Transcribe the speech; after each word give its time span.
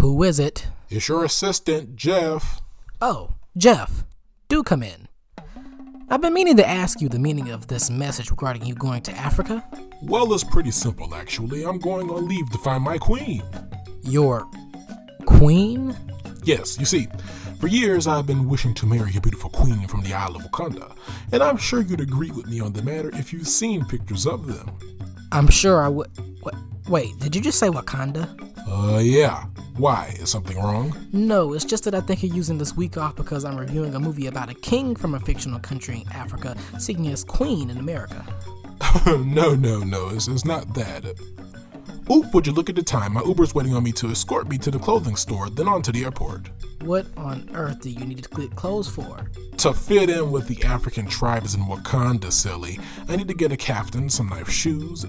Who 0.00 0.22
is 0.22 0.40
it? 0.40 0.66
It's 0.88 1.08
your 1.08 1.24
assistant, 1.24 1.94
Jeff. 1.94 2.62
Oh, 3.02 3.34
Jeff. 3.54 4.04
Do 4.48 4.62
come 4.62 4.82
in. 4.82 5.08
I've 6.08 6.22
been 6.22 6.32
meaning 6.32 6.56
to 6.56 6.66
ask 6.66 7.02
you 7.02 7.10
the 7.10 7.18
meaning 7.18 7.50
of 7.50 7.66
this 7.66 7.90
message 7.90 8.30
regarding 8.30 8.64
you 8.64 8.74
going 8.74 9.02
to 9.02 9.12
Africa. 9.12 9.62
Well, 10.02 10.32
it's 10.32 10.42
pretty 10.42 10.70
simple, 10.70 11.14
actually. 11.14 11.66
I'm 11.66 11.78
going 11.78 12.08
on 12.08 12.26
leave 12.26 12.48
to 12.48 12.56
find 12.56 12.82
my 12.82 12.96
queen. 12.96 13.42
Your 14.02 14.48
queen? 15.26 15.94
Yes, 16.44 16.78
you 16.78 16.86
see, 16.86 17.06
for 17.60 17.66
years 17.66 18.06
I've 18.06 18.26
been 18.26 18.48
wishing 18.48 18.72
to 18.76 18.86
marry 18.86 19.14
a 19.14 19.20
beautiful 19.20 19.50
queen 19.50 19.86
from 19.86 20.00
the 20.00 20.14
Isle 20.14 20.36
of 20.36 20.42
Wakanda, 20.44 20.96
and 21.30 21.42
I'm 21.42 21.58
sure 21.58 21.82
you'd 21.82 22.00
agree 22.00 22.30
with 22.30 22.46
me 22.46 22.60
on 22.60 22.72
the 22.72 22.80
matter 22.80 23.10
if 23.14 23.34
you've 23.34 23.46
seen 23.46 23.84
pictures 23.84 24.26
of 24.26 24.46
them. 24.46 24.70
I'm 25.30 25.48
sure 25.48 25.82
I 25.82 25.88
would. 25.88 26.08
Wait, 26.42 26.54
wait, 26.88 27.18
did 27.18 27.36
you 27.36 27.42
just 27.42 27.58
say 27.58 27.68
Wakanda? 27.68 28.26
Uh, 28.66 28.98
yeah. 28.98 29.44
Why? 29.76 30.14
Is 30.18 30.30
something 30.30 30.56
wrong? 30.58 30.94
No, 31.12 31.54
it's 31.54 31.64
just 31.64 31.84
that 31.84 31.94
I 31.94 32.00
think 32.00 32.22
you're 32.22 32.34
using 32.34 32.58
this 32.58 32.76
week 32.76 32.96
off 32.96 33.16
because 33.16 33.44
I'm 33.44 33.56
reviewing 33.56 33.94
a 33.94 34.00
movie 34.00 34.26
about 34.26 34.50
a 34.50 34.54
king 34.54 34.94
from 34.94 35.14
a 35.14 35.20
fictional 35.20 35.58
country 35.58 36.04
in 36.06 36.12
Africa 36.12 36.56
seeking 36.78 37.04
his 37.04 37.24
queen 37.24 37.70
in 37.70 37.78
America. 37.78 38.24
no, 39.06 39.54
no, 39.54 39.80
no, 39.80 40.08
it's, 40.10 40.28
it's 40.28 40.44
not 40.44 40.74
that. 40.74 41.04
Oop, 42.10 42.34
would 42.34 42.46
you 42.46 42.52
look 42.52 42.68
at 42.68 42.74
the 42.74 42.82
time? 42.82 43.12
My 43.12 43.22
Uber's 43.22 43.54
waiting 43.54 43.74
on 43.74 43.84
me 43.84 43.92
to 43.92 44.10
escort 44.10 44.48
me 44.48 44.58
to 44.58 44.70
the 44.70 44.78
clothing 44.78 45.14
store, 45.14 45.48
then 45.48 45.68
on 45.68 45.80
to 45.82 45.92
the 45.92 46.04
airport. 46.04 46.50
What 46.82 47.06
on 47.16 47.48
earth 47.54 47.82
do 47.82 47.90
you 47.90 48.04
need 48.04 48.24
to 48.24 48.28
get 48.30 48.56
clothes 48.56 48.88
for? 48.88 49.30
To 49.58 49.72
fit 49.72 50.10
in 50.10 50.32
with 50.32 50.48
the 50.48 50.64
African 50.64 51.06
tribes 51.06 51.54
in 51.54 51.60
Wakanda, 51.62 52.32
silly, 52.32 52.80
I 53.08 53.16
need 53.16 53.28
to 53.28 53.34
get 53.34 53.52
a 53.52 53.56
captain, 53.56 54.08
some 54.08 54.28
nice 54.28 54.50
shoes. 54.50 55.06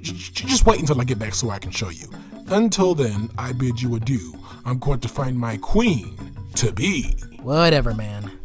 Just 0.00 0.64
wait 0.64 0.80
until 0.80 1.00
I 1.00 1.04
get 1.04 1.18
back 1.18 1.34
so 1.34 1.50
I 1.50 1.58
can 1.58 1.70
show 1.70 1.90
you. 1.90 2.06
Until 2.50 2.96
then, 2.96 3.30
I 3.38 3.52
bid 3.52 3.80
you 3.80 3.94
adieu. 3.94 4.34
I'm 4.64 4.80
going 4.80 4.98
to 5.00 5.08
find 5.08 5.38
my 5.38 5.56
queen 5.58 6.16
to 6.56 6.72
be. 6.72 7.14
Whatever, 7.42 7.94
man. 7.94 8.39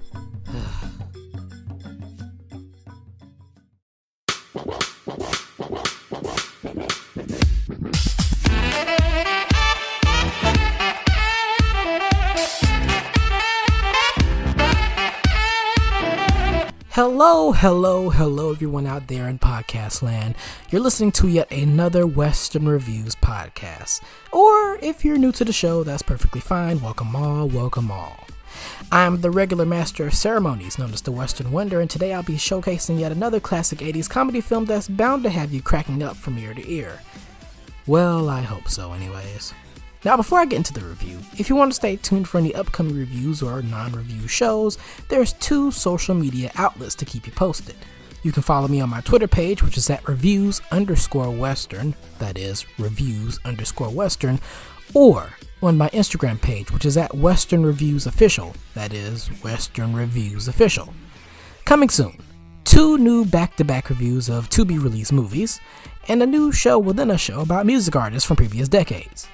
Hello, 17.08 17.52
hello, 17.52 18.10
hello, 18.10 18.52
everyone 18.52 18.88
out 18.88 19.06
there 19.06 19.30
in 19.30 19.38
podcast 19.38 20.02
land. 20.02 20.34
You're 20.72 20.82
listening 20.82 21.12
to 21.12 21.28
yet 21.28 21.52
another 21.52 22.08
Western 22.08 22.68
Reviews 22.68 23.14
podcast. 23.14 24.02
Or 24.32 24.80
if 24.82 25.06
you're 25.06 25.20
new 25.20 25.32
to 25.34 25.46
the 25.46 25.54
show, 25.54 25.84
that's 25.84 26.02
perfectly 26.02 26.42
fine. 26.42 26.82
Welcome 26.82 27.16
all, 27.16 27.48
welcome 27.48 27.92
all. 27.92 28.26
I'm 28.92 29.22
the 29.22 29.30
regular 29.30 29.68
master 29.68 30.08
of 30.08 30.16
ceremonies 30.16 30.80
known 30.80 30.94
as 30.94 31.04
the 31.04 31.12
Western 31.12 31.52
Wonder, 31.52 31.80
and 31.80 31.92
today 31.92 32.12
I'll 32.12 32.24
be 32.24 32.38
showcasing 32.38 33.00
yet 33.00 33.12
another 33.12 33.40
classic 33.40 33.80
80s 33.80 34.10
comedy 34.10 34.42
film 34.42 34.66
that's 34.66 34.88
bound 34.88 35.22
to 35.26 35.30
have 35.30 35.54
you 35.54 35.62
cracking 35.62 36.02
up 36.02 36.16
from 36.16 36.40
ear 36.40 36.56
to 36.56 36.68
ear. 36.68 37.02
Well, 37.86 38.30
I 38.30 38.42
hope 38.42 38.68
so, 38.68 38.94
anyways. 38.94 39.54
Now, 40.06 40.16
before 40.16 40.38
I 40.38 40.46
get 40.46 40.58
into 40.58 40.72
the 40.72 40.86
review, 40.86 41.20
if 41.40 41.50
you 41.50 41.56
want 41.56 41.72
to 41.72 41.76
stay 41.76 41.96
tuned 41.96 42.28
for 42.30 42.38
any 42.38 42.54
upcoming 42.54 42.96
reviews 42.96 43.42
or 43.42 43.64
non 43.64 43.92
review 43.92 44.28
shows, 44.28 44.78
there's 45.10 45.34
two 45.34 45.72
social 45.72 46.14
media 46.14 46.52
outlets 46.54 46.94
to 46.96 47.06
keep 47.06 47.26
you 47.26 47.34
posted. 47.34 47.76
You 48.22 48.32
can 48.32 48.44
follow 48.44 48.68
me 48.68 48.82
on 48.82 48.90
my 48.90 49.02
Twitter 49.02 49.28
page, 49.28 49.64
which 49.64 49.78
is 49.78 49.90
at 49.90 50.08
reviews 50.08 50.62
underscore 50.70 51.32
western, 51.32 51.96
that 52.20 52.38
is, 52.38 52.68
reviews 52.78 53.40
underscore 53.46 53.90
western, 53.90 54.40
or 54.94 55.32
on 55.64 55.76
my 55.76 55.90
Instagram 55.90 56.40
page, 56.40 56.72
which 56.72 56.86
is 56.86 56.98
at 56.98 57.16
Western 57.16 57.66
Reviews 57.66 58.06
Official, 58.06 58.56
that 58.76 58.94
is, 58.94 59.28
Western 59.44 59.96
Reviews 59.96 60.48
Official. 60.48 60.94
Coming 61.66 61.90
soon, 61.90 62.16
two 62.64 63.00
new 63.00 63.26
back 63.26 63.56
to 63.56 63.64
back 63.64 63.90
reviews 63.90 64.30
of 64.30 64.50
to 64.50 64.66
be 64.66 64.78
released 64.78 65.14
movies, 65.14 65.60
and 66.08 66.22
a 66.22 66.28
new 66.28 66.52
show 66.52 66.78
within 66.78 67.10
a 67.10 67.18
show 67.18 67.42
about 67.42 67.66
music 67.66 67.96
artists 67.96 68.28
from 68.28 68.38
previous 68.38 68.70
decades 68.70 69.28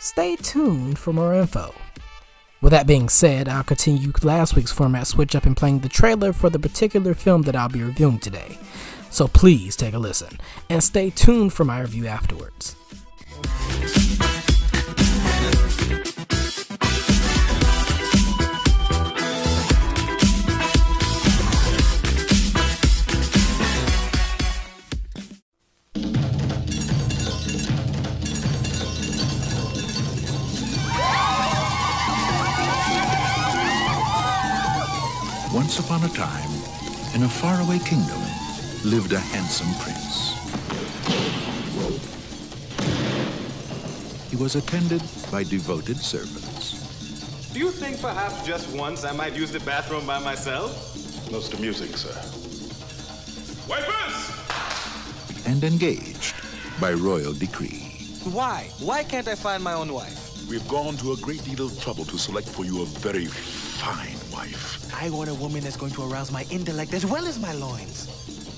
stay 0.00 0.34
tuned 0.36 0.98
for 0.98 1.12
more 1.12 1.34
info. 1.34 1.74
With 2.60 2.72
that 2.72 2.86
being 2.86 3.08
said, 3.08 3.48
I'll 3.48 3.62
continue 3.62 4.12
last 4.22 4.56
week's 4.56 4.72
format 4.72 5.06
switch 5.06 5.36
up 5.36 5.44
and 5.44 5.56
playing 5.56 5.80
the 5.80 5.88
trailer 5.88 6.32
for 6.32 6.50
the 6.50 6.58
particular 6.58 7.14
film 7.14 7.42
that 7.42 7.56
I'll 7.56 7.68
be 7.68 7.82
reviewing 7.82 8.18
today. 8.18 8.58
So 9.10 9.28
please 9.28 9.76
take 9.76 9.94
a 9.94 9.98
listen 9.98 10.38
and 10.68 10.82
stay 10.82 11.10
tuned 11.10 11.52
for 11.52 11.64
my 11.64 11.80
review 11.80 12.06
afterwards. 12.06 12.76
Once 35.52 35.80
upon 35.80 36.04
a 36.04 36.08
time, 36.10 36.48
in 37.12 37.24
a 37.24 37.28
faraway 37.28 37.80
kingdom, 37.80 38.20
lived 38.84 39.12
a 39.12 39.18
handsome 39.18 39.66
prince. 39.80 40.30
He 44.30 44.36
was 44.36 44.54
attended 44.54 45.02
by 45.32 45.42
devoted 45.42 45.96
servants. 45.96 47.50
Do 47.52 47.58
you 47.58 47.72
think 47.72 48.00
perhaps 48.00 48.46
just 48.46 48.72
once 48.76 49.04
I 49.04 49.10
might 49.10 49.34
use 49.34 49.50
the 49.50 49.58
bathroom 49.60 50.06
by 50.06 50.20
myself? 50.20 50.70
Most 51.32 51.52
amusing, 51.54 51.92
sir. 51.96 52.14
Wipers! 53.68 54.30
And 55.48 55.64
engaged 55.64 56.36
by 56.80 56.92
royal 56.92 57.32
decree. 57.32 58.06
Why? 58.22 58.70
Why 58.78 59.02
can't 59.02 59.26
I 59.26 59.34
find 59.34 59.64
my 59.64 59.72
own 59.72 59.92
wife? 59.92 60.48
We've 60.48 60.66
gone 60.68 60.96
to 60.98 61.10
a 61.10 61.16
great 61.16 61.42
deal 61.42 61.66
of 61.66 61.80
trouble 61.82 62.04
to 62.04 62.18
select 62.18 62.48
for 62.48 62.64
you 62.64 62.82
a 62.82 62.86
very 62.86 63.26
fine 63.26 64.19
wife. 64.40 65.02
I 65.02 65.10
want 65.10 65.28
a 65.28 65.34
woman 65.34 65.60
that's 65.60 65.76
going 65.76 65.92
to 65.92 66.02
arouse 66.10 66.32
my 66.32 66.44
intellect 66.50 66.94
as 66.94 67.04
well 67.04 67.26
as 67.26 67.38
my 67.38 67.52
loins. 67.52 68.08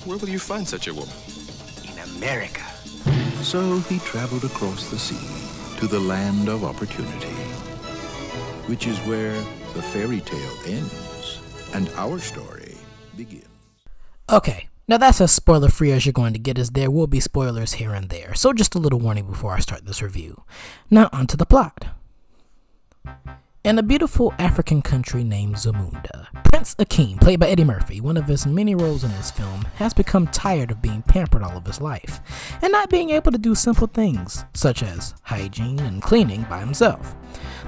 Where 0.05 0.17
will 0.17 0.29
you 0.29 0.39
find 0.39 0.67
such 0.67 0.87
a 0.87 0.93
woman? 0.93 1.15
In 1.83 1.97
America. 2.15 2.63
So 3.43 3.79
he 3.89 3.99
traveled 3.99 4.45
across 4.45 4.89
the 4.89 4.97
sea 4.97 5.27
to 5.79 5.87
the 5.87 5.99
land 5.99 6.47
of 6.47 6.63
opportunity, 6.63 7.37
which 8.69 8.87
is 8.87 8.97
where 8.99 9.35
the 9.75 9.81
fairy 9.81 10.21
tale 10.21 10.57
ends 10.65 11.41
and 11.73 11.89
our 11.95 12.19
story 12.19 12.77
begins. 13.17 13.47
Okay, 14.31 14.69
now 14.87 14.97
that's 14.97 15.19
as 15.19 15.33
spoiler 15.33 15.69
free 15.69 15.91
as 15.91 16.05
you're 16.05 16.13
going 16.13 16.33
to 16.33 16.39
get, 16.39 16.57
as 16.57 16.71
there 16.71 16.89
will 16.89 17.07
be 17.07 17.19
spoilers 17.19 17.73
here 17.73 17.93
and 17.93 18.09
there, 18.09 18.33
so 18.35 18.53
just 18.53 18.75
a 18.75 18.79
little 18.79 18.99
warning 18.99 19.25
before 19.25 19.51
I 19.51 19.59
start 19.59 19.85
this 19.85 20.01
review. 20.01 20.43
Now, 20.89 21.09
onto 21.11 21.35
the 21.35 21.45
plot. 21.45 21.87
In 23.63 23.79
a 23.79 23.83
beautiful 23.83 24.33
African 24.39 24.81
country 24.81 25.23
named 25.23 25.55
Zamunda, 25.55 26.27
Prince 26.43 26.75
Akeem, 26.75 27.21
played 27.21 27.39
by 27.39 27.47
Eddie 27.47 27.63
Murphy, 27.63 28.01
one 28.01 28.17
of 28.17 28.25
his 28.25 28.45
many 28.45 28.75
roles 28.75 29.05
in 29.05 29.11
this 29.11 29.31
film, 29.31 29.65
has 29.75 29.93
become 29.93 30.27
tired 30.27 30.69
of 30.69 30.81
being 30.81 31.01
pampered 31.03 31.43
all 31.43 31.55
of 31.55 31.65
his 31.65 31.79
life 31.79 32.19
and 32.61 32.73
not 32.73 32.89
being 32.89 33.11
able 33.11 33.31
to 33.31 33.37
do 33.37 33.55
simple 33.55 33.87
things, 33.87 34.43
such 34.53 34.83
as 34.83 35.15
hygiene 35.21 35.79
and 35.79 36.01
cleaning, 36.01 36.43
by 36.49 36.59
himself. 36.59 37.15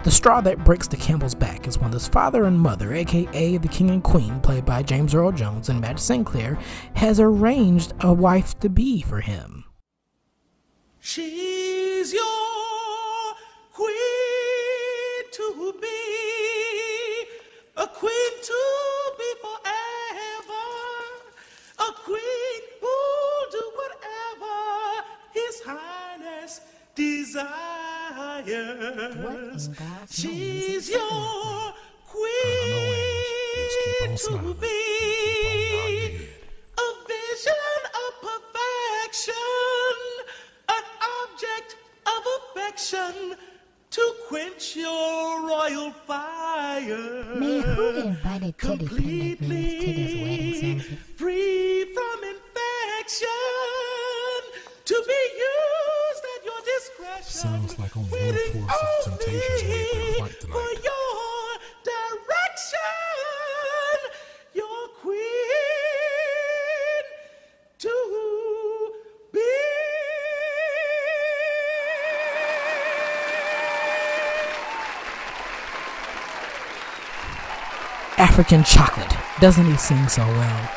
The 0.03 0.11
straw 0.11 0.41
that 0.41 0.65
breaks 0.65 0.89
the 0.89 0.97
camel's 0.97 1.33
back 1.33 1.65
is 1.65 1.79
when 1.79 1.93
his 1.93 2.09
father 2.09 2.43
and 2.43 2.59
mother, 2.59 2.93
aka 2.93 3.55
the 3.55 3.67
King 3.69 3.91
and 3.91 4.03
Queen, 4.03 4.41
played 4.41 4.65
by 4.65 4.83
James 4.83 5.15
Earl 5.15 5.31
Jones 5.31 5.69
and 5.69 5.79
Madge 5.79 5.99
Sinclair, 5.99 6.59
has 6.95 7.21
arranged 7.21 7.93
a 8.01 8.11
wife 8.11 8.59
to 8.59 8.67
be 8.67 9.01
for 9.01 9.21
him. 9.21 9.63
She's 10.99 12.11
your 12.11 12.44
She's 30.09 30.89
your 30.89 30.99
Just 33.55 33.77
keep 33.83 34.01
on 34.01 34.07
queen 34.07 34.17
to 34.17 34.53
be. 34.55 34.77
nodding 35.25 35.71
your 35.71 35.87
head. 35.89 36.11
A 36.77 36.87
vision 37.07 37.79
of 38.03 38.11
perfection, 38.27 39.95
an 40.69 40.83
object 41.21 41.69
of 42.05 42.21
affection 42.37 43.15
to 43.91 44.03
quench 44.27 44.75
your 44.75 45.47
royal 45.47 45.91
fire. 45.91 47.35
Man, 47.35 47.61
who 47.61 47.89
invited 47.97 48.57
Teddy 48.57 48.85
Pendergrass 48.87 49.79
to 49.81 49.87
this 49.93 50.13
wedding 50.21 50.79
service? 50.79 50.99
Free 51.15 51.64
Sounds 57.35 57.77
like 57.77 57.97
only 57.97 58.09
one 58.09 58.33
force 58.53 58.71
of 58.81 59.03
Temptations 59.03 59.63
made 59.63 59.87
their 59.93 60.13
flight 60.13 60.31
for 60.31 60.47
tonight. 60.47 60.79
your 60.85 61.59
direction, 61.83 62.79
your 64.53 64.87
queen 65.01 65.17
to 67.79 67.91
be. 69.33 69.41
African 78.17 78.63
chocolate. 78.63 79.13
Doesn't 79.41 79.65
he 79.65 79.75
sing 79.75 80.07
so 80.07 80.25
well? 80.25 80.69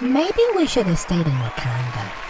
Maybe 0.00 0.42
we 0.54 0.66
should 0.66 0.86
have 0.86 0.98
stayed 1.00 1.26
in 1.26 1.32
Wakanda. 1.32 2.23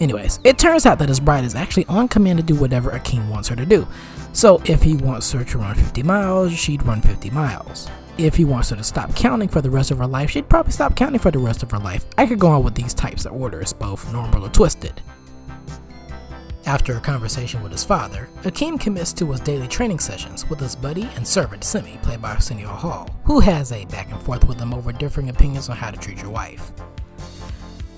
Anyways, 0.00 0.40
it 0.44 0.58
turns 0.58 0.86
out 0.86 0.98
that 0.98 1.10
his 1.10 1.20
bride 1.20 1.44
is 1.44 1.54
actually 1.54 1.84
on 1.86 2.08
command 2.08 2.38
to 2.38 2.44
do 2.44 2.54
whatever 2.54 2.90
Akeem 2.90 3.28
wants 3.28 3.48
her 3.48 3.56
to 3.56 3.66
do. 3.66 3.86
So 4.32 4.62
if 4.64 4.82
he 4.82 4.96
wants 4.96 5.30
her 5.32 5.44
to 5.44 5.58
run 5.58 5.74
50 5.74 6.02
miles, 6.02 6.52
she'd 6.52 6.82
run 6.84 7.02
50 7.02 7.30
miles. 7.30 7.88
If 8.16 8.34
he 8.34 8.44
wants 8.44 8.70
her 8.70 8.76
to 8.76 8.82
stop 8.82 9.14
counting 9.14 9.48
for 9.48 9.60
the 9.60 9.70
rest 9.70 9.90
of 9.90 9.98
her 9.98 10.06
life, 10.06 10.30
she'd 10.30 10.48
probably 10.48 10.72
stop 10.72 10.96
counting 10.96 11.20
for 11.20 11.30
the 11.30 11.38
rest 11.38 11.62
of 11.62 11.70
her 11.70 11.78
life. 11.78 12.06
I 12.16 12.26
could 12.26 12.38
go 12.38 12.48
on 12.48 12.64
with 12.64 12.74
these 12.74 12.94
types 12.94 13.26
of 13.26 13.32
orders, 13.32 13.72
both 13.72 14.10
normal 14.12 14.46
or 14.46 14.50
twisted. 14.50 15.02
After 16.66 16.96
a 16.96 17.00
conversation 17.00 17.62
with 17.62 17.72
his 17.72 17.84
father, 17.84 18.28
Akeem 18.42 18.78
commits 18.78 19.12
to 19.14 19.30
his 19.32 19.40
daily 19.40 19.66
training 19.66 19.98
sessions 19.98 20.48
with 20.48 20.60
his 20.60 20.76
buddy 20.76 21.08
and 21.16 21.26
servant 21.26 21.64
Simi, 21.64 21.98
played 22.02 22.22
by 22.22 22.32
Arsenio 22.32 22.68
Hall, 22.68 23.08
who 23.24 23.40
has 23.40 23.72
a 23.72 23.86
back 23.86 24.10
and 24.12 24.20
forth 24.22 24.44
with 24.46 24.60
him 24.60 24.74
over 24.74 24.92
differing 24.92 25.30
opinions 25.30 25.68
on 25.68 25.76
how 25.76 25.90
to 25.90 25.98
treat 25.98 26.18
your 26.18 26.30
wife. 26.30 26.72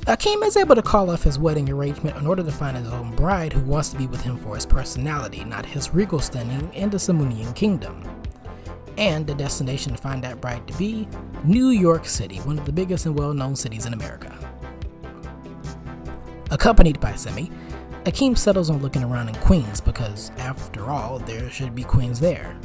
Akeem 0.06 0.44
is 0.44 0.56
able 0.56 0.74
to 0.74 0.82
call 0.82 1.10
off 1.10 1.22
his 1.22 1.38
wedding 1.38 1.70
arrangement 1.70 2.16
in 2.16 2.26
order 2.26 2.42
to 2.42 2.50
find 2.50 2.76
his 2.76 2.88
own 2.88 3.14
bride 3.14 3.52
who 3.52 3.60
wants 3.60 3.90
to 3.90 3.96
be 3.96 4.08
with 4.08 4.20
him 4.20 4.36
for 4.36 4.56
his 4.56 4.66
personality, 4.66 5.44
not 5.44 5.64
his 5.64 5.94
regal 5.94 6.18
standing 6.18 6.74
in 6.74 6.90
the 6.90 6.96
Samunian 6.96 7.54
kingdom. 7.54 8.02
And 8.98 9.24
the 9.24 9.34
destination 9.36 9.92
to 9.92 9.98
find 9.98 10.22
that 10.24 10.40
bride 10.40 10.66
to 10.66 10.76
be 10.76 11.06
New 11.44 11.68
York 11.68 12.04
City, 12.04 12.38
one 12.38 12.58
of 12.58 12.66
the 12.66 12.72
biggest 12.72 13.06
and 13.06 13.16
well 13.16 13.32
known 13.32 13.54
cities 13.54 13.86
in 13.86 13.92
America. 13.92 14.36
Accompanied 16.50 16.98
by 16.98 17.14
Simi, 17.14 17.52
Akeem 18.02 18.36
settles 18.36 18.70
on 18.70 18.82
looking 18.82 19.04
around 19.04 19.28
in 19.28 19.36
Queens 19.36 19.80
because, 19.80 20.32
after 20.36 20.90
all, 20.90 21.20
there 21.20 21.48
should 21.48 21.76
be 21.76 21.84
queens 21.84 22.18
there. 22.18 22.58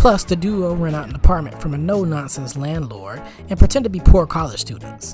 Plus, 0.00 0.24
the 0.24 0.32
duo 0.32 0.72
rent 0.72 0.96
out 0.96 1.12
an 1.12 1.14
apartment 1.14 1.60
from 1.60 1.76
a 1.76 1.78
no 1.78 2.08
nonsense 2.08 2.56
landlord 2.56 3.20
and 3.52 3.60
pretend 3.60 3.84
to 3.84 3.92
be 3.92 4.00
poor 4.00 4.24
college 4.24 4.56
students. 4.56 5.12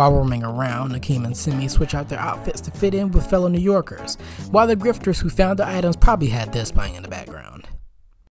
While 0.00 0.16
roaming 0.16 0.40
around, 0.40 0.96
Akeem 0.96 1.28
and 1.28 1.36
Simi 1.36 1.68
switch 1.68 1.92
out 1.92 2.08
their 2.08 2.24
outfits 2.24 2.64
to 2.64 2.70
fit 2.72 2.96
in 2.96 3.12
with 3.12 3.28
fellow 3.28 3.52
New 3.52 3.60
Yorkers, 3.60 4.16
while 4.48 4.64
the 4.64 4.80
grifters 4.80 5.20
who 5.20 5.28
found 5.28 5.58
the 5.60 5.68
items 5.68 6.00
probably 6.00 6.32
had 6.32 6.56
this 6.56 6.72
playing 6.72 6.96
in 6.96 7.04
the 7.04 7.12
background. 7.12 7.68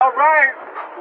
All 0.01 0.17
right, 0.17 0.53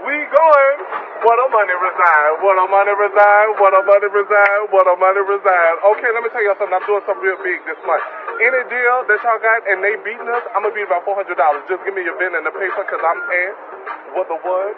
we 0.03 0.19
going. 0.19 0.77
What 1.23 1.39
a 1.39 1.47
money 1.47 1.75
reside. 1.79 2.43
What 2.43 2.59
a 2.59 2.67
money 2.67 2.91
reside. 2.91 3.55
What 3.63 3.71
a 3.71 3.81
money 3.87 4.11
reside. 4.11 4.67
What 4.67 4.83
a 4.83 4.99
money 4.99 5.23
reside. 5.23 5.75
Okay, 5.95 6.11
let 6.11 6.27
me 6.27 6.29
tell 6.35 6.43
y'all 6.43 6.59
something. 6.59 6.75
I'm 6.75 6.83
doing 6.83 7.07
something 7.07 7.23
real 7.23 7.39
big 7.39 7.63
this 7.63 7.79
month. 7.87 8.03
Any 8.35 8.67
deal 8.67 9.07
that 9.07 9.19
y'all 9.23 9.39
got 9.39 9.63
and 9.63 9.79
they 9.79 9.95
beating 10.03 10.27
us, 10.27 10.43
I'm 10.51 10.67
gonna 10.67 10.75
beat 10.75 10.91
about 10.91 11.07
four 11.07 11.15
hundred 11.15 11.39
dollars. 11.39 11.63
Just 11.71 11.87
give 11.87 11.95
me 11.95 12.03
your 12.03 12.19
pen 12.19 12.35
and 12.35 12.43
the 12.43 12.51
paper, 12.51 12.83
cause 12.83 12.99
I'm 12.99 13.23
ass. 13.23 13.72
What 14.13 14.27
the 14.27 14.35
what? 14.35 14.75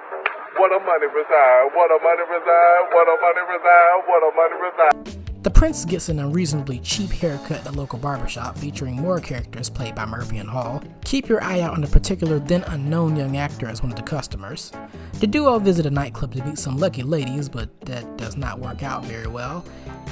What 0.58 0.72
a 0.72 0.80
money 0.80 1.08
reside. 1.08 1.70
What 1.74 1.92
a 1.92 2.00
money 2.02 2.24
reside. 2.32 2.84
What 2.92 3.08
a 3.08 3.18
money 3.22 3.44
reside. 3.52 3.98
What 4.08 4.22
a 4.24 4.32
money 4.36 4.56
reside. 4.62 5.44
The 5.44 5.52
prince 5.52 5.86
gets 5.86 6.10
an 6.10 6.20
unreasonably 6.20 6.80
cheap 6.80 7.12
haircut 7.12 7.60
at 7.60 7.68
a 7.68 7.72
local 7.72 8.00
barbershop 8.00 8.58
featuring 8.58 8.96
more 8.96 9.20
characters 9.20 9.70
played 9.70 9.94
by 9.94 10.06
Murphy 10.06 10.38
and 10.38 10.50
Hall. 10.50 10.82
Keep 11.04 11.28
your 11.28 11.44
eye 11.44 11.60
out 11.62 11.74
on 11.74 11.84
a 11.84 11.88
particular 11.88 12.40
then 12.40 12.64
unknown 12.64 13.16
young 13.16 13.38
actor 13.38 13.68
as 13.68 13.84
one 13.84 13.92
of 13.92 13.96
the 13.96 14.04
customers. 14.04 14.72
The 15.20 15.28
duo 15.28 15.60
visit 15.60 15.86
a 15.86 15.92
nightclub 15.92 16.34
to 16.34 16.44
meet 16.44 16.58
some 16.58 16.78
lucky 16.78 17.04
ladies, 17.04 17.48
but 17.48 17.70
that 17.82 18.18
does 18.18 18.36
not 18.36 18.60
work 18.60 18.82
out 18.82 19.06
very 19.06 19.28
well. 19.28 19.64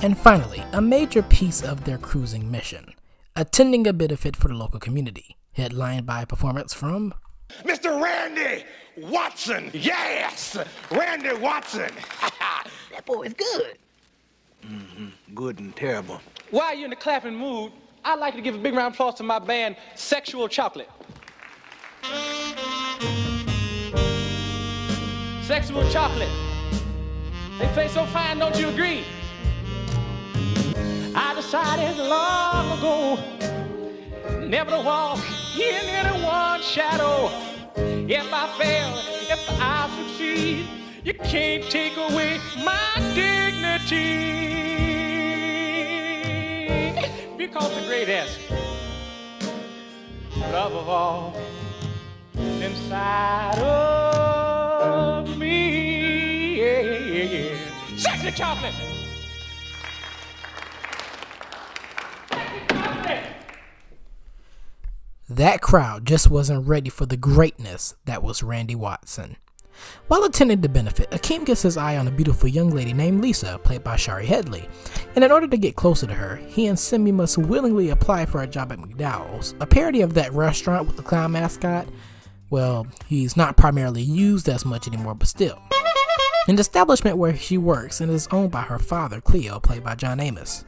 And 0.04 0.16
finally, 0.16 0.64
a 0.74 0.82
major 0.82 1.24
piece 1.24 1.64
of 1.64 1.84
their 1.84 1.98
cruising 1.98 2.52
mission 2.52 2.94
attending 3.36 3.88
a 3.88 3.94
benefit 3.94 4.36
for 4.36 4.50
the 4.50 4.54
local 4.54 4.80
community, 4.80 5.38
headlined 5.54 6.06
by 6.06 6.22
a 6.22 6.28
performance 6.28 6.74
from 6.74 7.14
Mr. 7.64 8.02
Randy 8.02 8.64
Watson. 8.98 9.70
Yes, 9.74 10.58
Randy 10.92 11.34
Watson. 11.34 11.92
that 12.92 13.06
boy 13.06 13.24
is 13.24 13.34
good. 13.34 13.78
Mm-hmm. 14.66 15.08
Good 15.36 15.60
and 15.60 15.76
terrible. 15.76 16.22
While 16.52 16.76
you're 16.76 16.86
in 16.86 16.90
the 16.92 16.96
clapping 16.96 17.36
mood, 17.36 17.72
I'd 18.06 18.20
like 18.20 18.36
to 18.36 18.42
give 18.42 18.56
a 18.56 18.58
big 18.58 18.74
round 18.74 18.88
of 18.88 18.94
applause 18.94 19.16
to 19.16 19.24
my 19.24 19.40
band, 19.40 19.76
Sexual 19.96 20.48
Chocolate. 20.48 20.90
Sexual 25.44 25.90
Chocolate. 25.90 26.30
They 27.60 27.68
play 27.70 27.88
so 27.88 28.06
fine, 28.08 28.40
don't 28.40 28.58
you 28.58 28.70
agree? 28.70 29.04
I 31.16 31.34
decided 31.36 31.98
long 31.98 32.78
ago 32.78 33.20
never 34.40 34.72
to 34.72 34.80
walk 34.82 35.20
in 35.56 35.90
anyone's 35.90 36.66
shadow. 36.66 37.30
If 37.76 38.34
I 38.34 38.48
fail, 38.58 38.94
if 39.30 39.50
I 39.62 39.90
succeed, 39.98 40.68
you 41.04 41.14
can't 41.14 41.64
take 41.70 41.96
away 41.98 42.40
my 42.64 42.94
dignity. 43.14 44.34
Because 47.38 47.74
the 47.76 47.86
greatest 47.88 48.40
love 50.52 50.74
of 50.74 50.90
all 50.90 51.36
inside 52.36 53.60
of 53.60 55.38
me. 55.38 56.60
Yeah, 56.60 56.82
yeah, 56.82 57.24
yeah. 57.24 57.98
Sexy 57.98 58.32
chocolate. 58.32 59.03
That 65.36 65.62
crowd 65.62 66.06
just 66.06 66.30
wasn't 66.30 66.68
ready 66.68 66.92
for 66.92 67.08
the 67.08 67.18
greatness 67.18 67.96
that 68.06 68.22
was 68.22 68.44
Randy 68.44 68.76
Watson. 68.76 69.38
While 70.06 70.26
attending 70.26 70.62
the 70.62 70.70
benefit, 70.70 71.10
Akeem 71.10 71.44
gets 71.44 71.64
his 71.64 71.76
eye 71.76 71.98
on 71.98 72.08
a 72.08 72.12
beautiful 72.12 72.48
young 72.48 72.70
lady 72.70 72.94
named 72.94 73.24
Lisa, 73.24 73.60
played 73.64 73.84
by 73.84 73.96
Shari 73.96 74.28
Headley. 74.28 74.70
And 75.16 75.24
in 75.24 75.32
order 75.32 75.48
to 75.48 75.58
get 75.58 75.76
closer 75.76 76.06
to 76.06 76.14
her, 76.14 76.36
he 76.36 76.68
and 76.68 76.78
Simi 76.78 77.12
must 77.12 77.40
willingly 77.40 77.90
apply 77.90 78.28
for 78.28 78.44
a 78.44 78.48
job 78.48 78.72
at 78.72 78.78
McDowell's, 78.78 79.56
a 79.60 79.66
parody 79.66 80.02
of 80.02 80.14
that 80.14 80.32
restaurant 80.34 80.86
with 80.86 80.98
the 80.98 81.02
clown 81.02 81.32
mascot. 81.32 81.88
Well, 82.52 82.86
he's 83.08 83.36
not 83.36 83.58
primarily 83.58 84.04
used 84.04 84.48
as 84.48 84.66
much 84.66 84.88
anymore, 84.88 85.16
but 85.16 85.28
still. 85.28 85.60
An 86.48 86.60
establishment 86.60 87.18
where 87.18 87.36
she 87.36 87.58
works 87.58 88.02
and 88.02 88.12
is 88.12 88.28
owned 88.28 88.52
by 88.52 88.62
her 88.62 88.78
father, 88.78 89.20
Cleo, 89.20 89.60
played 89.60 89.84
by 89.84 89.96
John 89.96 90.20
Amos. 90.20 90.66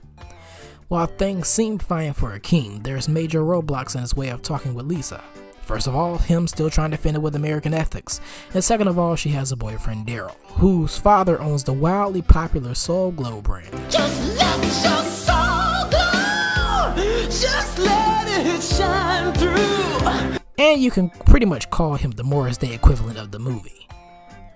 While 0.87 1.07
things 1.07 1.47
seem 1.47 1.79
fine 1.79 2.13
for 2.13 2.37
Akeem, 2.37 2.83
there's 2.83 3.09
major 3.09 3.39
roadblocks 3.41 3.95
in 3.95 4.01
his 4.01 4.15
way 4.15 4.29
of 4.29 4.43
talking 4.43 4.75
with 4.75 4.85
Lisa. 4.85 5.23
First 5.63 5.87
of 5.87 5.95
all, 5.95 6.19
him 6.19 6.47
still 6.47 6.69
trying 6.69 6.91
to 6.91 6.97
fit 6.97 7.15
it 7.15 7.21
with 7.23 7.35
American 7.35 7.73
ethics. 7.73 8.21
And 8.53 8.63
second 8.63 8.87
of 8.87 8.99
all, 8.99 9.15
she 9.15 9.29
has 9.29 9.51
a 9.51 9.55
boyfriend, 9.55 10.05
Daryl, 10.05 10.35
whose 10.43 10.95
father 10.95 11.41
owns 11.41 11.63
the 11.63 11.73
wildly 11.73 12.21
popular 12.21 12.75
Soul 12.75 13.09
Glo 13.11 13.41
brand. 13.41 13.71
Just 13.89 14.37
let 14.37 14.63
your 14.63 15.03
soul 15.09 15.89
glow. 15.89 16.93
Just 17.31 17.79
let 17.79 18.45
it 18.45 18.61
shine 18.61 19.33
through. 19.33 20.37
And 20.59 20.79
you 20.79 20.91
can 20.91 21.09
pretty 21.09 21.47
much 21.47 21.67
call 21.71 21.95
him 21.95 22.11
the 22.11 22.23
Morris 22.23 22.57
Day 22.57 22.75
equivalent 22.75 23.17
of 23.17 23.31
the 23.31 23.39
movie. 23.39 23.87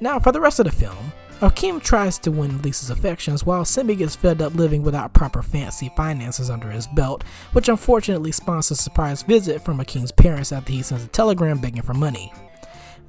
Now, 0.01 0.19
for 0.19 0.31
the 0.31 0.39
rest 0.39 0.59
of 0.59 0.65
the 0.65 0.71
film, 0.71 1.11
Akeem 1.41 1.81
tries 1.81 2.17
to 2.19 2.31
win 2.31 2.61
Lisa's 2.61 2.89
affections 2.89 3.45
while 3.45 3.63
Simi 3.63 3.95
gets 3.95 4.15
fed 4.15 4.41
up 4.41 4.55
living 4.55 4.83
without 4.83 5.13
proper 5.13 5.41
fancy 5.41 5.91
finances 5.95 6.49
under 6.49 6.69
his 6.69 6.87
belt, 6.87 7.23
which 7.53 7.69
unfortunately 7.69 8.31
spawns 8.31 8.71
a 8.71 8.75
surprise 8.75 9.23
visit 9.23 9.63
from 9.63 9.79
Akeem's 9.79 10.11
parents 10.11 10.51
after 10.51 10.71
he 10.71 10.81
sends 10.81 11.03
a 11.03 11.07
telegram 11.07 11.59
begging 11.59 11.81
for 11.81 11.93
money. 11.93 12.33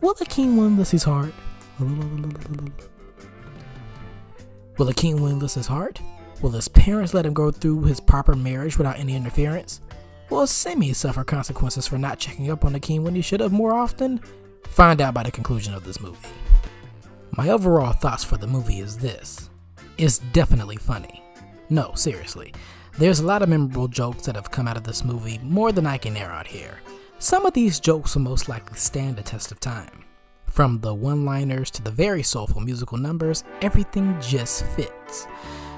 Will 0.01 0.15
Akeem 0.15 0.57
win 0.57 0.77
Lisa's 0.77 1.05
heart? 1.05 1.33
Will 1.81 1.87
Akeem 4.87 5.21
win 5.21 5.39
Lisa's 5.39 5.67
heart? 5.67 6.01
Will 6.41 6.51
his 6.51 6.69
parents 6.69 7.15
let 7.15 7.27
him 7.27 7.35
go 7.35 7.51
through 7.51 7.83
his 7.83 8.01
proper 8.01 8.35
marriage 8.35 8.79
without 8.79 8.99
any 8.99 9.15
interference? 9.15 9.81
Will 10.31 10.47
Simi 10.47 10.93
suffer 10.93 11.25
consequences 11.25 11.87
for 11.87 11.99
not 11.99 12.19
checking 12.19 12.51
up 12.51 12.65
on 12.65 12.75
Akeem 12.75 13.03
when 13.03 13.15
he 13.15 13.23
should 13.23 13.41
have 13.41 13.53
more 13.53 13.75
often? 13.75 14.21
Find 14.69 15.01
out 15.01 15.15
by 15.15 15.25
the 15.25 15.31
conclusion 15.33 15.75
of 15.75 15.85
this 15.85 16.01
movie. 16.01 16.19
My 17.33 17.51
overall 17.51 17.93
thoughts 17.93 18.25
for 18.25 18.37
the 18.37 18.47
movie 18.47 18.81
is 18.81 18.99
this 18.99 19.51
it's 19.99 20.19
definitely 20.33 20.77
funny. 20.77 21.23
No, 21.69 21.93
seriously. 21.95 22.53
There's 22.99 23.21
a 23.21 23.27
lot 23.27 23.43
of 23.43 23.49
memorable 23.49 23.87
jokes 23.87 24.25
that 24.27 24.35
have 24.35 24.51
come 24.51 24.67
out 24.67 24.77
of 24.77 24.83
this 24.83 25.05
movie, 25.05 25.39
more 25.43 25.73
than 25.73 25.87
I 25.87 25.99
can 25.99 26.17
air 26.17 26.31
out 26.31 26.47
here. 26.47 26.81
Some 27.19 27.47
of 27.47 27.55
these 27.55 27.79
jokes 27.79 28.15
will 28.15 28.23
most 28.23 28.49
likely 28.49 28.77
stand 28.77 29.17
the 29.17 29.23
test 29.23 29.53
of 29.53 29.61
time. 29.61 30.05
From 30.47 30.81
the 30.81 30.93
one 30.93 31.25
liners 31.25 31.71
to 31.73 31.83
the 31.83 31.91
very 31.91 32.23
soulful 32.23 32.61
musical 32.61 32.99
numbers, 32.99 33.45
everything 33.63 34.17
just 34.21 34.65
fits. 34.75 35.27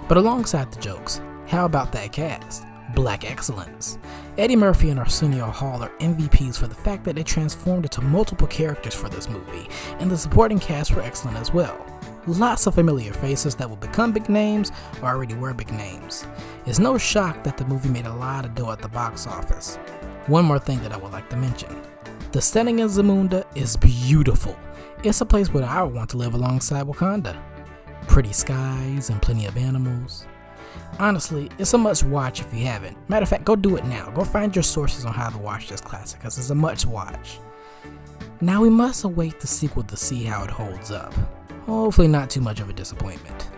But 0.08 0.16
alongside 0.16 0.72
the 0.72 0.80
jokes, 0.80 1.20
how 1.46 1.66
about 1.66 1.92
that 1.92 2.12
cast? 2.12 2.64
black 2.94 3.28
excellence. 3.28 3.98
Eddie 4.38 4.56
Murphy 4.56 4.88
and 4.88 4.98
Arsenio 4.98 5.50
Hall 5.50 5.82
are 5.82 5.92
MVPs 5.98 6.58
for 6.58 6.66
the 6.66 6.74
fact 6.74 7.04
that 7.04 7.16
they 7.16 7.22
transformed 7.22 7.84
into 7.84 8.00
multiple 8.00 8.46
characters 8.46 8.94
for 8.94 9.10
this 9.10 9.28
movie, 9.28 9.68
and 9.98 10.10
the 10.10 10.16
supporting 10.16 10.58
cast 10.58 10.94
were 10.94 11.02
excellent 11.02 11.36
as 11.36 11.52
well. 11.52 11.86
Lots 12.26 12.66
of 12.66 12.74
familiar 12.74 13.12
faces 13.12 13.54
that 13.56 13.68
will 13.68 13.76
become 13.76 14.10
big 14.10 14.30
names 14.30 14.72
or 15.02 15.08
already 15.08 15.34
were 15.34 15.52
big 15.52 15.70
names. 15.72 16.26
It's 16.64 16.78
no 16.78 16.96
shock 16.96 17.44
that 17.44 17.58
the 17.58 17.66
movie 17.66 17.90
made 17.90 18.06
a 18.06 18.14
lot 18.14 18.46
of 18.46 18.54
dough 18.54 18.70
at 18.70 18.80
the 18.80 18.88
box 18.88 19.26
office. 19.26 19.76
One 20.28 20.46
more 20.46 20.58
thing 20.58 20.80
that 20.80 20.92
I 20.92 20.96
would 20.96 21.12
like 21.12 21.28
to 21.28 21.36
mention 21.36 21.82
the 22.32 22.40
setting 22.40 22.78
in 22.78 22.88
Zamunda 22.88 23.44
is 23.54 23.76
beautiful. 23.76 24.58
It's 25.04 25.20
a 25.20 25.26
place 25.26 25.52
where 25.52 25.64
I 25.64 25.82
would 25.82 25.94
want 25.94 26.08
to 26.10 26.16
live 26.16 26.32
alongside 26.32 26.86
Wakanda. 26.86 27.38
Pretty 28.06 28.32
skies 28.32 29.10
and 29.10 29.20
plenty 29.20 29.44
of 29.44 29.58
animals. 29.58 30.26
Honestly, 30.98 31.50
it's 31.58 31.74
a 31.74 31.78
must 31.78 32.04
watch 32.04 32.40
if 32.40 32.52
you 32.54 32.66
haven't. 32.66 32.96
Matter 33.08 33.22
of 33.24 33.28
fact, 33.28 33.44
go 33.44 33.56
do 33.56 33.76
it 33.76 33.84
now. 33.84 34.10
Go 34.10 34.24
find 34.24 34.54
your 34.54 34.62
sources 34.62 35.04
on 35.04 35.14
how 35.14 35.30
to 35.30 35.38
watch 35.38 35.68
this 35.68 35.80
classic 35.80 36.20
because 36.20 36.38
it's 36.38 36.50
a 36.50 36.54
must 36.54 36.86
watch. 36.86 37.38
Now 38.40 38.60
we 38.62 38.70
must 38.70 39.04
await 39.04 39.40
the 39.40 39.46
sequel 39.46 39.84
to 39.84 39.96
see 39.96 40.24
how 40.24 40.44
it 40.44 40.50
holds 40.50 40.90
up. 40.90 41.14
Hopefully, 41.66 42.08
not 42.08 42.28
too 42.28 42.40
much 42.40 42.60
of 42.60 42.68
a 42.68 42.72
disappointment. 42.72 43.50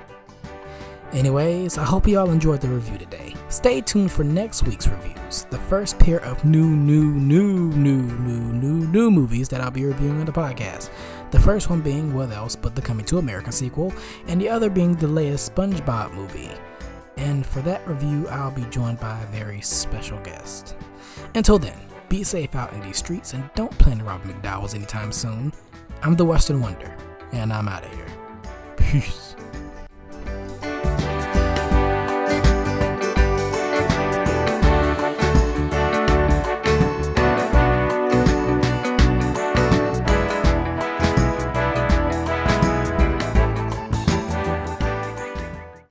Anyways, 1.12 1.78
I 1.78 1.84
hope 1.84 2.08
you 2.08 2.18
all 2.18 2.30
enjoyed 2.30 2.60
the 2.60 2.68
review 2.68 2.98
today. 2.98 3.34
Stay 3.48 3.80
tuned 3.80 4.10
for 4.10 4.24
next 4.24 4.64
week's 4.64 4.88
reviews, 4.88 5.46
the 5.48 5.58
first 5.58 5.96
pair 5.98 6.20
of 6.24 6.44
new, 6.44 6.66
new, 6.66 7.12
new, 7.12 7.70
new, 7.70 8.02
new, 8.02 8.52
new, 8.52 8.86
new 8.88 9.10
movies 9.12 9.48
that 9.50 9.60
I'll 9.60 9.70
be 9.70 9.84
reviewing 9.84 10.18
on 10.18 10.26
the 10.26 10.32
podcast. 10.32 10.90
The 11.30 11.38
first 11.38 11.70
one 11.70 11.82
being 11.82 12.12
What 12.12 12.32
Else 12.32 12.56
But 12.56 12.74
the 12.74 12.82
Coming 12.82 13.06
to 13.06 13.18
America 13.18 13.52
sequel, 13.52 13.92
and 14.26 14.40
the 14.40 14.48
other 14.48 14.68
being 14.68 14.96
the 14.96 15.06
latest 15.06 15.54
SpongeBob 15.54 16.12
movie. 16.14 16.50
And 17.24 17.46
for 17.46 17.62
that 17.62 17.88
review, 17.88 18.28
I'll 18.28 18.50
be 18.50 18.66
joined 18.66 19.00
by 19.00 19.18
a 19.18 19.26
very 19.28 19.62
special 19.62 20.18
guest. 20.18 20.76
Until 21.34 21.58
then, 21.58 21.78
be 22.10 22.22
safe 22.22 22.54
out 22.54 22.74
in 22.74 22.82
these 22.82 22.98
streets 22.98 23.32
and 23.32 23.48
don't 23.54 23.76
plan 23.78 23.96
to 23.96 24.04
rob 24.04 24.22
McDowell's 24.24 24.74
anytime 24.74 25.10
soon. 25.10 25.50
I'm 26.02 26.16
the 26.16 26.24
Western 26.26 26.60
Wonder, 26.60 26.94
and 27.32 27.50
I'm 27.50 27.66
out 27.66 27.86
of 27.86 27.94
here. 27.94 28.06
Peace. 28.76 29.33